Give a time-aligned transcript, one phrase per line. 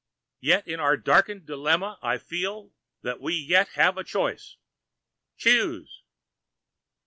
[0.39, 2.71] Yet in our darkened dilemma I feel
[3.03, 4.57] that we yet have a choice.
[5.37, 6.01] Choose!"